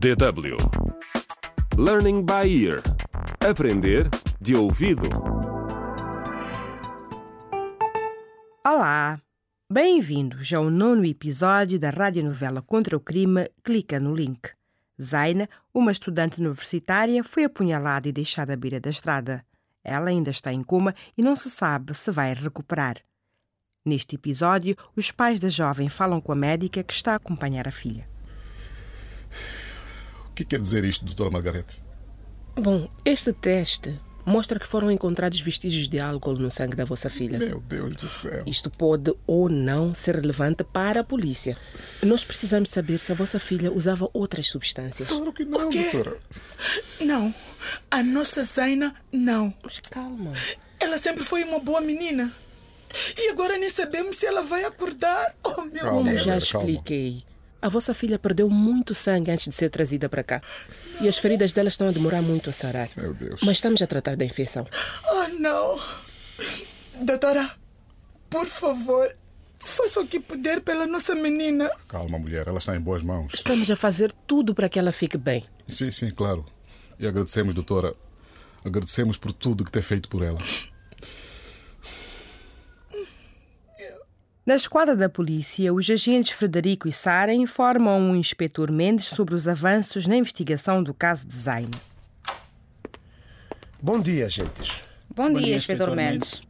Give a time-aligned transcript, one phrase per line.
[0.00, 0.56] DW
[1.76, 2.80] Learning by Ear
[3.46, 4.08] Aprender
[4.40, 5.06] de ouvido.
[8.66, 9.20] Olá!
[9.70, 14.48] Bem-vindos ao nono episódio da radionovela Contra o Crime Clica no Link.
[14.98, 19.44] Zaina, uma estudante universitária, foi apunhalada e deixada à beira da estrada.
[19.84, 22.96] Ela ainda está em coma e não se sabe se vai recuperar.
[23.84, 27.70] Neste episódio, os pais da jovem falam com a médica que está a acompanhar a
[27.70, 28.08] filha.
[30.40, 31.82] O que quer dizer isto, doutora Margarete?
[32.56, 37.38] Bom, este teste mostra que foram encontrados vestígios de álcool no sangue da vossa filha.
[37.38, 38.42] Meu Deus do céu.
[38.46, 41.58] Isto pode ou não ser relevante para a polícia.
[42.02, 45.08] Nós precisamos saber se a vossa filha usava outras substâncias.
[45.08, 46.16] Claro que não, doutora.
[47.02, 47.34] Não,
[47.90, 49.52] a nossa Zaina não.
[49.62, 50.32] Mas calma.
[50.78, 52.32] Ela sempre foi uma boa menina.
[53.18, 55.34] E agora nem sabemos se ela vai acordar.
[55.44, 56.20] Oh, meu Calma, Como Deus.
[56.22, 56.66] já Margarete, calma.
[56.70, 57.24] expliquei,
[57.62, 60.40] a vossa filha perdeu muito sangue antes de ser trazida para cá.
[61.00, 62.88] E as feridas dela estão a demorar muito a sarar.
[62.96, 63.40] Meu Deus.
[63.42, 64.66] Mas estamos a tratar da infecção.
[65.12, 65.80] Oh, não.
[67.02, 67.50] Doutora,
[68.28, 69.14] por favor,
[69.58, 71.70] faça o que puder pela nossa menina.
[71.88, 73.32] Calma, mulher, ela está em boas mãos.
[73.34, 75.44] Estamos a fazer tudo para que ela fique bem.
[75.68, 76.44] Sim, sim, claro.
[76.98, 77.94] E agradecemos, doutora.
[78.64, 80.38] Agradecemos por tudo que tem feito por ela.
[84.50, 89.46] Na esquadra da polícia, os agentes Frederico e Sara informam o inspetor Mendes sobre os
[89.46, 91.80] avanços na investigação do caso de Zaina.
[93.80, 94.82] Bom dia, gentes.
[95.14, 96.42] Bom, dia, Inspetor Mendes.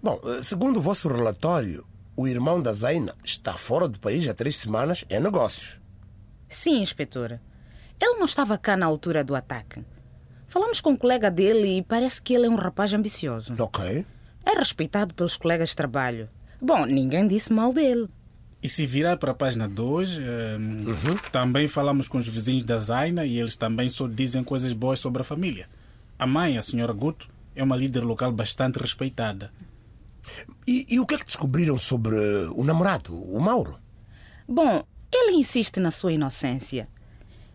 [0.00, 1.84] Bom, eh, segundo o vosso relatório,
[2.16, 5.80] o irmão da Zaina está fora do país há três semanas em negócios.
[6.48, 7.40] Sim, inspetor.
[8.00, 9.84] Ele não estava cá na altura do ataque.
[10.46, 13.56] Falamos com um colega dele e parece que ele é um rapaz ambicioso.
[13.58, 14.06] Ok.
[14.46, 16.30] É respeitado pelos colegas de trabalho.
[16.60, 18.08] Bom, ninguém disse mal dele.
[18.62, 20.18] E se virar para a página 2,
[21.30, 25.20] também falamos com os vizinhos da Zaina e eles também só dizem coisas boas sobre
[25.20, 25.68] a família.
[26.18, 29.52] A mãe, a senhora Guto, é uma líder local bastante respeitada.
[30.66, 33.78] E, e o que é que descobriram sobre eh, o namorado, o Mauro?
[34.48, 34.82] Bom,
[35.12, 36.88] ele insiste na sua inocência.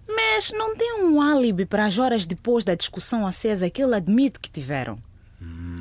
[0.08, 4.40] Mas não tem um álibi para as horas depois da discussão acesa que ele admite
[4.40, 5.00] que tiveram.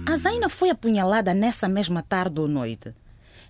[0.06, 2.94] A Zaina foi apunhalada nessa mesma tarde ou noite.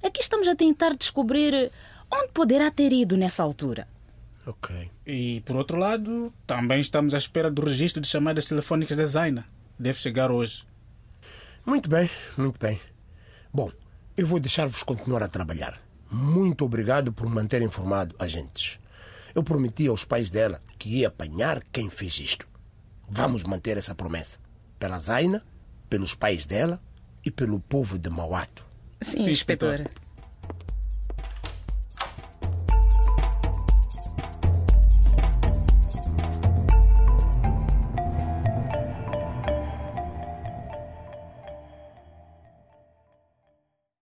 [0.02, 1.70] Aqui estamos a tentar descobrir
[2.10, 3.86] onde poderá ter ido nessa altura.
[4.46, 4.90] Ok.
[5.06, 9.46] E, por outro lado, também estamos à espera do registro de chamadas telefónicas da Zaina.
[9.78, 10.66] Deve chegar hoje.
[11.66, 12.80] Muito bem, muito bem.
[13.52, 13.70] Bom,
[14.16, 15.78] eu vou deixar-vos continuar a trabalhar.
[16.10, 18.78] Muito obrigado por me manter informado, agentes.
[19.34, 22.48] Eu prometi aos pais dela que ia apanhar quem fez isto.
[23.06, 24.38] Vamos manter essa promessa.
[24.78, 25.44] Pela Zaina,
[25.90, 26.80] pelos pais dela
[27.24, 28.67] e pelo povo de Mauato.
[29.00, 29.74] Sim, Sim, inspetor.
[29.80, 30.07] inspetor.